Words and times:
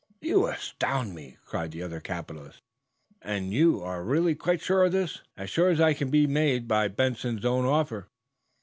"You 0.19 0.47
astound 0.47 1.13
me," 1.13 1.37
cried 1.45 1.69
the 1.69 1.83
other 1.83 1.99
capitalist. 1.99 2.63
"And 3.21 3.53
you 3.53 3.83
are 3.83 4.03
really 4.03 4.33
quite 4.33 4.59
sure 4.59 4.85
of 4.85 4.93
this?" 4.93 5.21
"As 5.37 5.51
sure 5.51 5.69
as 5.69 5.79
I 5.79 5.93
can 5.93 6.09
be 6.09 6.25
made 6.25 6.67
by 6.67 6.87
Benson's 6.87 7.45
own 7.45 7.65
offer." 7.65 8.07